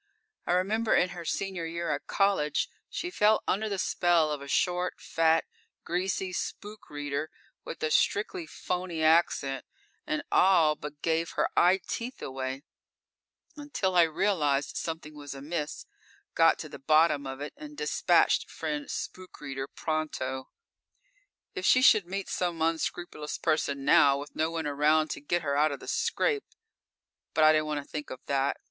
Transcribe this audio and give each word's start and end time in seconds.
I 0.47 0.53
remember 0.53 0.95
in 0.95 1.09
her 1.09 1.23
senior 1.25 1.67
year 1.67 1.91
at 1.91 2.07
college 2.07 2.67
she 2.89 3.11
fell 3.11 3.43
under 3.47 3.69
the 3.69 3.77
spell 3.77 4.31
of 4.31 4.41
a 4.41 4.47
short, 4.47 4.95
fat, 4.99 5.45
greasy 5.83 6.33
spook 6.33 6.89
reader 6.89 7.29
with 7.63 7.83
a 7.83 7.91
strictly 7.91 8.47
phony 8.47 9.03
accent 9.03 9.63
and 10.07 10.23
all 10.31 10.75
but 10.75 11.03
gave 11.03 11.33
her 11.35 11.49
eye 11.55 11.79
teeth 11.87 12.19
away, 12.19 12.63
until 13.55 13.95
I 13.95 14.01
realized 14.01 14.75
something 14.75 15.13
was 15.15 15.35
amiss, 15.35 15.85
got 16.33 16.57
to 16.57 16.67
the 16.67 16.79
bottom 16.79 17.27
of 17.27 17.39
it, 17.39 17.53
and 17.55 17.77
dispatched 17.77 18.49
friend 18.49 18.89
spook 18.89 19.39
reader 19.39 19.67
pronto. 19.67 20.49
If 21.53 21.63
she 21.63 21.83
should 21.83 22.07
meet 22.07 22.27
some 22.27 22.59
unscrupulous 22.59 23.37
person 23.37 23.85
now, 23.85 24.17
with 24.17 24.35
no 24.35 24.49
one 24.49 24.65
around 24.65 25.11
to 25.11 25.21
get 25.21 25.43
her 25.43 25.55
out 25.55 25.71
of 25.71 25.79
the 25.79 25.87
scrape 25.87 26.45
but 27.35 27.43
I 27.43 27.51
didn't 27.53 27.67
want 27.67 27.83
to 27.85 27.87
think 27.87 28.09
of 28.09 28.19
that. 28.25 28.57